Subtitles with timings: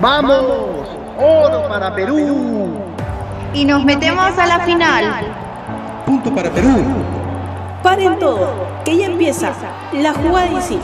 [0.00, 0.88] ¡Vamos!
[1.18, 2.70] ¡Oro para Perú!
[3.52, 5.26] Y nos metemos a la final.
[6.06, 6.84] Punto para Perú.
[7.82, 8.48] Paren todo,
[8.84, 9.52] que ya empieza
[9.92, 10.78] la jugada de sí.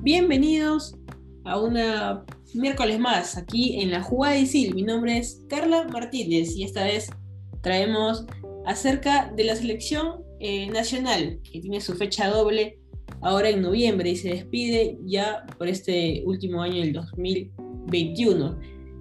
[0.00, 0.96] Bienvenidos
[1.44, 4.74] a una miércoles más aquí en la jugada de Isil.
[4.74, 7.12] Mi nombre es Carla Martínez y esta vez
[7.60, 8.26] traemos
[8.66, 12.78] acerca de la selección eh, nacional que tiene su fecha doble
[13.22, 18.58] ahora en noviembre y se despide ya por este último año del 2021.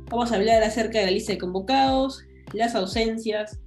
[0.10, 2.24] Vamos a hablar acerca de la lista de convocados,
[2.54, 3.60] las ausencias,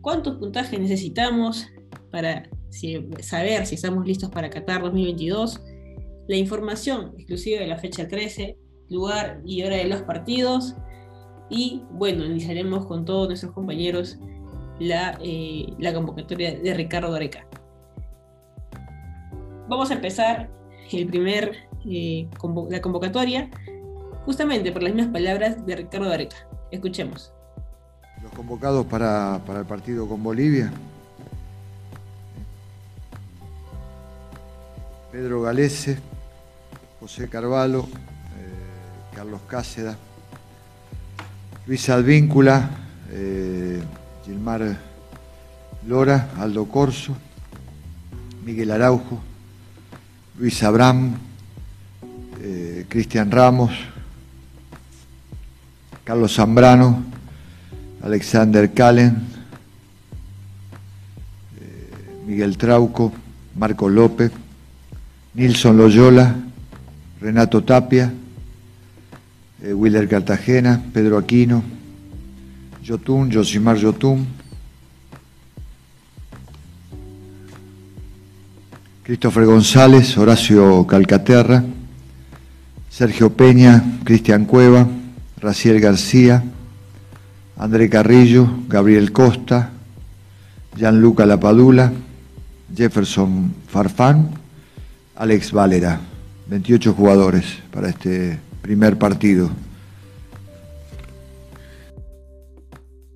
[0.00, 1.66] cuántos puntajes necesitamos
[2.10, 2.48] para
[3.20, 5.60] saber si estamos listos para Qatar 2022,
[6.26, 8.58] la información exclusiva de la fecha 13,
[8.90, 10.74] lugar y hora de los partidos
[11.50, 14.18] y bueno, iniciaremos con todos nuestros compañeros
[14.78, 17.46] la, eh, la convocatoria de Ricardo Gareca.
[19.68, 20.48] Vamos a empezar
[20.92, 22.28] el primer, eh,
[22.70, 23.50] la convocatoria
[24.24, 26.36] justamente por las mismas palabras de Ricardo Gareca.
[26.70, 27.32] Escuchemos.
[28.22, 30.72] Los convocados para, para el partido con Bolivia.
[35.12, 35.98] Pedro Galese,
[36.98, 39.96] José Carvalho, eh, Carlos Cáceda,
[41.66, 42.68] Luis Advíncula,
[43.12, 43.63] eh,
[44.24, 44.78] Gilmar
[45.86, 47.14] Lora, Aldo Corso,
[48.44, 49.20] Miguel Araujo,
[50.38, 51.14] Luis Abraham,
[52.40, 53.70] eh, Cristian Ramos,
[56.04, 57.04] Carlos Zambrano,
[58.02, 59.14] Alexander Calen,
[61.60, 63.12] eh, Miguel Trauco,
[63.56, 64.32] Marco López,
[65.34, 66.34] Nilson Loyola,
[67.20, 68.10] Renato Tapia,
[69.62, 71.62] eh, Cartagena, Pedro Aquino,
[72.84, 74.26] Yotun, Josimar Yotun,
[79.02, 81.64] Christopher González, Horacio Calcaterra,
[82.90, 84.86] Sergio Peña, Cristian Cueva,
[85.40, 86.44] Raciel García,
[87.56, 89.70] André Carrillo, Gabriel Costa,
[90.76, 91.92] Gianluca Lapadula,
[92.76, 94.30] Jefferson Farfán,
[95.16, 96.00] Alex Valera.
[96.46, 99.50] 28 jugadores para este primer partido.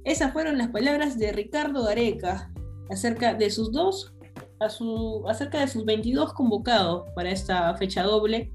[0.08, 2.50] Esas fueron las palabras de Ricardo Gareca
[2.88, 4.14] acerca de sus dos
[5.28, 8.50] acerca de sus 22 convocados para esta fecha doble.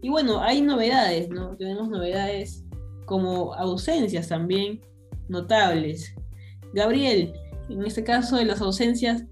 [0.00, 1.54] Y bueno, hay novedades, ¿no?
[1.58, 2.64] Tenemos novedades
[3.04, 4.80] como ausencias también
[5.28, 6.14] notables.
[6.72, 7.34] Gabriel,
[7.68, 9.22] en este caso de las ausencias,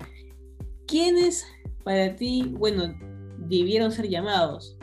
[0.86, 1.46] ¿quiénes
[1.82, 2.94] para ti, bueno,
[3.38, 4.76] debieron ser llamados?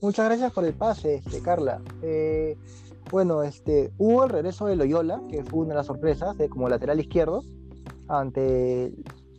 [0.00, 1.82] Muchas gracias por el pase, este, Carla.
[2.00, 2.56] Eh,
[3.10, 6.68] bueno, este, hubo el regreso de Loyola, que fue una de las sorpresas, de como
[6.68, 7.42] lateral izquierdo,
[8.08, 8.94] ante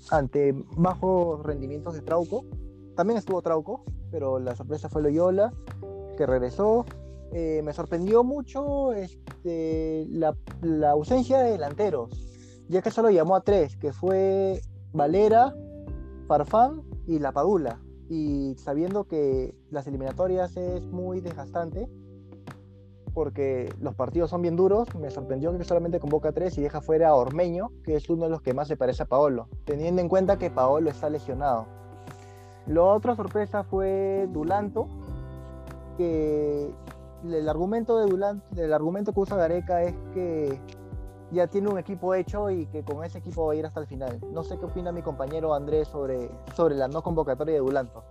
[0.09, 2.46] ante bajos rendimientos de Trauco.
[2.96, 5.53] También estuvo Trauco, pero la sorpresa fue Loyola,
[6.18, 6.85] que regresó.
[7.31, 10.35] Eh, me sorprendió mucho este, la,
[10.90, 12.09] ausencia de delanteros,
[12.68, 14.62] ya que solo llamó a tres, que fue
[14.94, 15.53] Valera,
[16.28, 17.79] Farfán y La Padula.
[18.09, 21.88] Y sabiendo que las eliminatorias es muy desgastante,
[23.19, 24.96] porque los partidos son bien duros.
[24.96, 28.30] Me sorprendió que solamente convoca tres y deja fuera a Ormeño, que es uno de
[28.30, 31.66] los que más se parece a Paolo, teniendo en cuenta que Paolo está lesionado.
[32.66, 34.88] La otra sorpresa fue Dulanto,
[35.97, 36.74] que
[37.25, 40.58] el argumento de Dulanto, el argumento que usa Gareca es que
[41.34, 43.88] ya tiene un equipo hecho y que con ese equipo va a ir hasta el
[43.88, 44.18] final.
[44.31, 48.02] No sé qué opina mi compañero Andrés sobre, sobre la no convocatoria de Dulanto.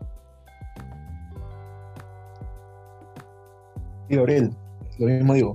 [4.10, 4.18] Sí,
[4.98, 5.54] lo mismo digo.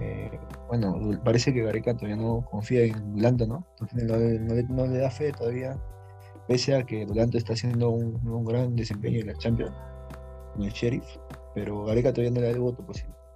[0.00, 0.30] Eh,
[0.68, 3.66] bueno, parece que Gareca todavía no confía en Dulanto, ¿no?
[3.92, 5.78] no, le, da fe todavía,
[6.48, 9.72] pese a que Dulanto está haciendo un, gran desempeño en la Champions
[10.54, 11.04] con el Sheriff,
[11.54, 12.84] pero Gareca todavía no le da el voto,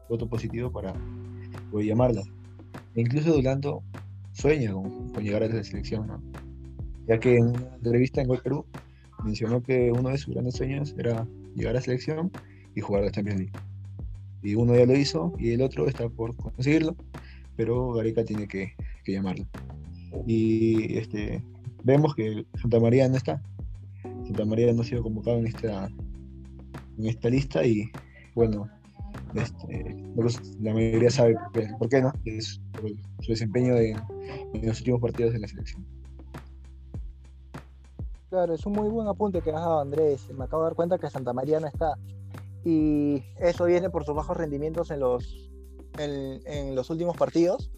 [0.09, 0.95] voto positivo para
[1.71, 2.23] poder llamarla.
[2.95, 3.83] E incluso Dulanto
[4.33, 6.23] sueña con, llegar a esa selección, ¿no?
[7.07, 8.65] Ya que en una entrevista en Gol Perú
[9.23, 12.33] mencionó que uno de sus grandes sueños era llegar a la selección
[12.75, 13.53] y jugar la Champions League
[14.47, 16.95] y uno ya lo hizo y el otro está por conseguirlo,
[17.57, 19.45] pero Gareca tiene que, llamarlo.
[20.25, 21.43] Y este,
[21.83, 23.43] vemos que Santa María no está.
[24.05, 25.91] Santa María no ha sido convocado en esta,
[26.97, 27.91] en esta lista y
[28.37, 28.69] bueno,
[29.35, 29.97] este,
[30.61, 31.37] la mayoría sabe
[31.81, 32.89] por qué, no, es por
[33.25, 33.97] su desempeño en
[34.63, 35.85] los últimos partidos de la selección.
[38.31, 40.29] Claro, es un muy buen apunte que ha dado Andrés.
[40.39, 41.97] Me acabo de dar cuenta que Santa María no está
[42.69, 45.53] y eso viene por sus bajos rendimientos en los,
[45.99, 47.71] en, los últimos partidos.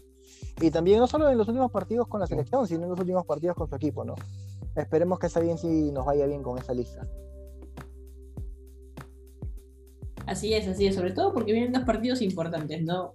[0.59, 3.23] Y también no solo en los últimos partidos con la selección, sino en los últimos
[3.27, 4.15] partidos con su equipo, ¿no?
[4.75, 7.07] Esperemos que esa bien sí nos vaya bien con esa lista.
[10.25, 13.13] Así es, así es, sobre todo porque vienen dos partidos importantes, ¿no?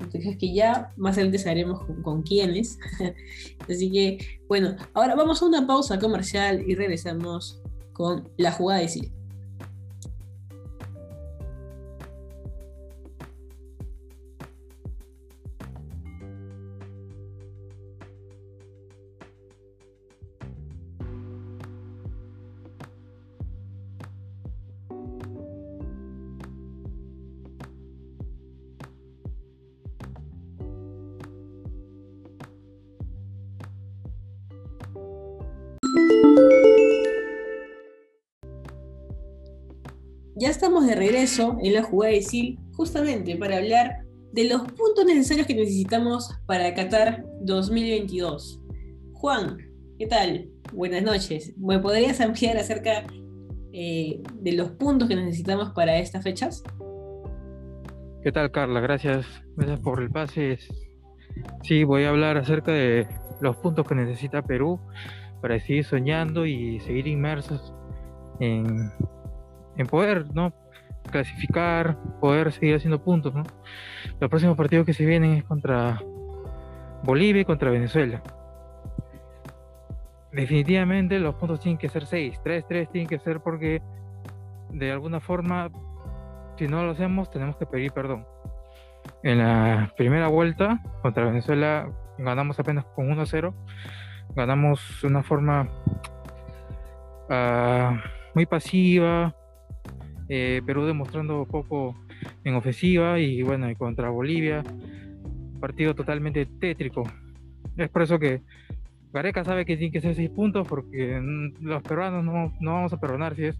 [0.00, 2.78] Entonces que ya más adelante sabremos con, con quiénes.
[3.68, 7.60] así que, bueno, ahora vamos a una pausa comercial y regresamos
[7.92, 9.12] con la jugada de Sil.
[40.42, 43.98] Ya estamos de regreso en la jugada de SIL justamente para hablar
[44.32, 48.60] de los puntos necesarios que necesitamos para Qatar 2022.
[49.12, 49.58] Juan,
[50.00, 50.48] ¿qué tal?
[50.72, 51.54] Buenas noches.
[51.56, 53.04] ¿Me podrías ampliar acerca
[53.72, 56.64] eh, de los puntos que necesitamos para estas fechas?
[58.24, 58.80] ¿Qué tal, Carla?
[58.80, 59.24] Gracias,
[59.54, 60.58] gracias por el pase.
[61.62, 63.06] Sí, voy a hablar acerca de
[63.40, 64.80] los puntos que necesita Perú
[65.40, 67.72] para seguir soñando y seguir inmersos
[68.40, 68.90] en,
[69.76, 70.52] en poder, ¿no?
[71.10, 73.42] Clasificar, poder seguir haciendo puntos, ¿no?
[74.20, 76.00] Los próximos partidos que se vienen es contra
[77.02, 78.22] Bolivia y contra Venezuela.
[80.32, 83.82] Definitivamente los puntos tienen que ser 6, 3-3 tienen que ser porque
[84.70, 85.70] de alguna forma,
[86.56, 88.26] si no lo hacemos, tenemos que pedir perdón.
[89.22, 93.52] En la primera vuelta contra Venezuela ganamos apenas con 1-0,
[94.34, 95.68] ganamos de una forma
[97.28, 97.96] uh,
[98.34, 99.34] muy pasiva,
[100.28, 101.94] eh, Perú demostrando poco
[102.44, 104.62] en ofensiva y bueno, y contra Bolivia,
[105.60, 107.02] partido totalmente tétrico.
[107.76, 108.42] Es por eso que
[109.12, 111.20] Gareca sabe que tiene que ser seis puntos porque
[111.60, 113.58] los peruanos no, no vamos a perdonar si es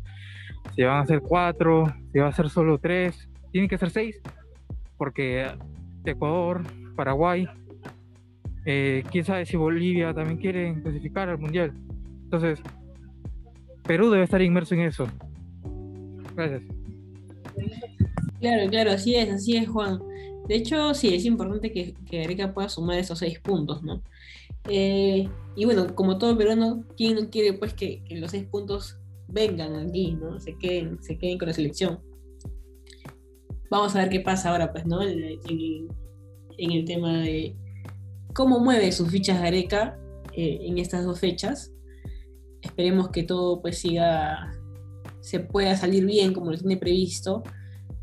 [0.76, 4.20] si van a ser cuatro, si va a ser solo tres, tienen que ser seis
[4.96, 5.46] porque
[6.04, 6.62] Ecuador,
[6.96, 7.46] Paraguay,
[8.64, 11.72] eh, quién sabe si Bolivia también quiere clasificar al mundial.
[12.24, 12.62] Entonces,
[13.82, 15.08] Perú debe estar inmerso en eso.
[16.34, 16.62] Gracias.
[18.40, 20.00] Claro, claro, así es, así es, Juan.
[20.48, 24.02] De hecho, sí, es importante que, que Gareca pueda sumar esos seis puntos, ¿no?
[24.68, 28.98] Eh, y bueno, como todo peruano, ¿quién no quiere pues que, que, los seis puntos
[29.28, 30.40] vengan aquí, ¿no?
[30.40, 32.00] Se queden, se queden con la selección.
[33.70, 35.02] Vamos a ver qué pasa ahora, pues, ¿no?
[35.02, 35.88] En, en,
[36.58, 37.56] en el tema de
[38.34, 39.98] cómo mueve sus fichas Gareca
[40.32, 41.72] eh, en estas dos fechas.
[42.60, 44.52] Esperemos que todo pues siga
[45.22, 47.42] se pueda salir bien como lo tiene previsto.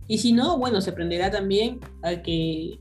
[0.08, 2.80] Y si no, bueno, se aprenderá también a que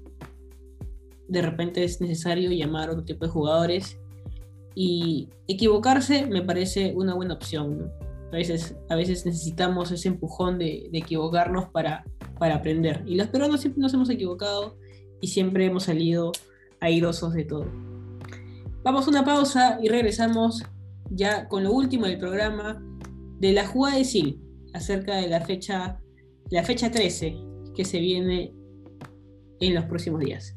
[1.28, 3.98] de repente es necesario llamar a otro tipo de jugadores.
[4.74, 7.92] Y equivocarse me parece una buena opción.
[8.32, 12.04] A, veces, a veces necesitamos ese empujón de, de, equivocarnos para,
[12.38, 13.02] para aprender.
[13.06, 14.76] Y los peruanos siempre nos hemos equivocado
[15.20, 16.30] y siempre hemos salido
[16.80, 17.66] airosos de todo.
[18.84, 20.62] Vamos a una pausa y regresamos
[21.10, 22.80] ya con lo último del programa
[23.38, 24.38] de la jugada de Sil
[24.74, 26.00] acerca de la fecha,
[26.50, 27.36] la fecha 13
[27.74, 28.52] que se viene
[29.60, 30.56] en los próximos días.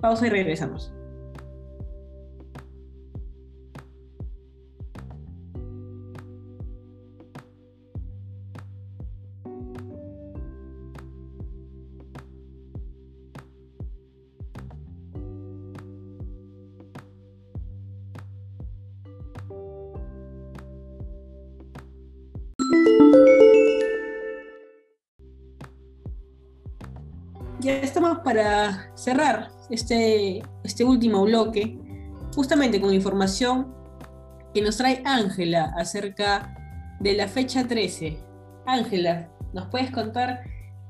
[0.00, 0.92] Pausa y regresamos.
[28.24, 31.78] Para cerrar este, este último bloque,
[32.34, 33.74] justamente con información
[34.52, 36.54] que nos trae Ángela acerca
[37.00, 38.18] de la fecha 13.
[38.66, 40.42] Ángela, ¿nos puedes contar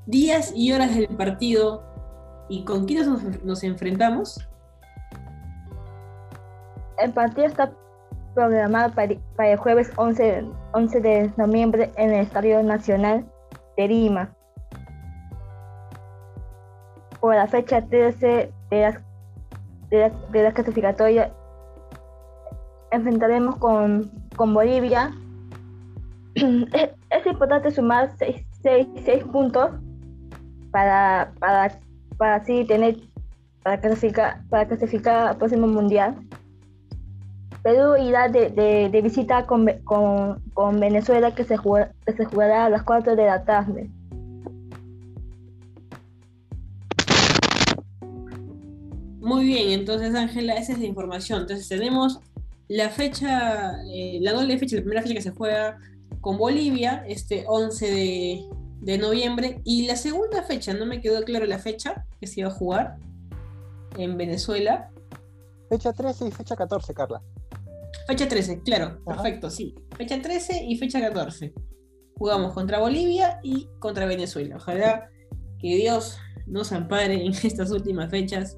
[0.05, 1.83] días y horas del partido
[2.49, 4.39] y con quiénes nos, nos enfrentamos?
[6.97, 7.71] El partido está
[8.33, 13.25] programado para, para el jueves 11, 11 de noviembre en el Estadio Nacional
[13.77, 14.35] de Lima
[17.23, 19.01] por la fecha 13 de la,
[19.89, 21.31] de la, de la clasificatoria
[22.91, 25.09] enfrentaremos con, con Bolivia.
[26.35, 29.71] es, importante sumar 6 puntos
[30.71, 31.79] para, para,
[32.17, 32.97] para así tener
[33.63, 36.17] para clasificar, para clasificar al próximo mundial.
[37.63, 41.55] Perú irá de, de, de visita con, con, con, Venezuela que se,
[42.05, 43.89] que se jugará a las 4 de la tarde.
[49.23, 51.41] Muy bien, entonces Ángela, esa es la información.
[51.41, 52.19] Entonces tenemos
[52.67, 55.79] la fecha, eh, la doble fecha, la primera fecha que se juega
[56.19, 58.45] con Bolivia, este 11 de,
[58.81, 62.49] de noviembre, y la segunda fecha, no me quedó claro la fecha que se iba
[62.49, 62.97] a jugar
[63.97, 64.91] en Venezuela.
[65.69, 67.21] Fecha 13 y fecha 14, Carla.
[68.07, 69.21] Fecha 13, claro, Ajá.
[69.21, 69.73] perfecto, sí.
[69.95, 71.53] Fecha 13 y fecha 14.
[72.17, 74.57] Jugamos contra Bolivia y contra Venezuela.
[74.57, 75.09] Ojalá
[75.59, 78.57] que Dios nos ampare en estas últimas fechas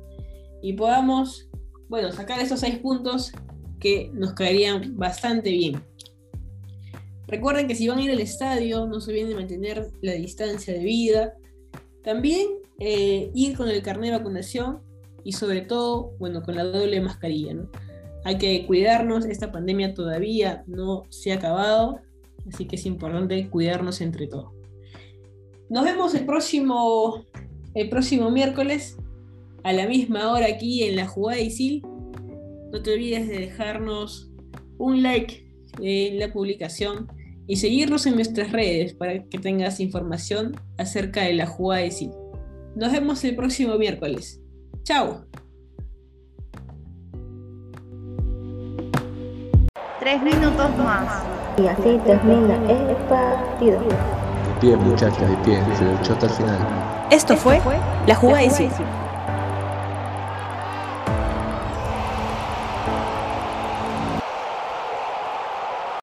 [0.66, 1.48] y podamos,
[1.90, 3.32] bueno, sacar esos seis puntos
[3.80, 5.80] que nos caerían bastante bien.
[7.28, 10.74] Recuerden que si van a ir al estadio, no se olviden de mantener la distancia
[10.74, 11.34] de vida.
[12.04, 12.48] También
[12.80, 14.82] eh, ir con el carnet de vacunación
[15.24, 17.70] y sobre todo, bueno, con la doble mascarilla, ¿no?
[18.24, 22.00] Hay que cuidarnos, esta pandemia todavía no se ha acabado,
[22.52, 24.52] así que es importante cuidarnos entre todos.
[25.70, 27.24] Nos vemos el próximo,
[27.76, 28.98] el próximo miércoles
[29.66, 31.82] a la misma hora aquí en la jugada Isil.
[32.72, 34.32] No te olvides de dejarnos
[34.78, 37.08] un like en la publicación
[37.48, 42.12] y seguirnos en nuestras redes para que tengas información acerca de la jugada Isil.
[42.76, 44.40] Nos vemos el próximo miércoles.
[44.84, 45.26] Chao.
[50.00, 51.24] Tres minutos más.
[51.58, 53.80] Y así termina el partido.
[53.80, 55.58] De pie, muchachos, de pie.
[55.76, 57.08] Se luchó hasta el final.
[57.10, 57.60] Esto fue
[58.06, 58.70] La Jugada Sí.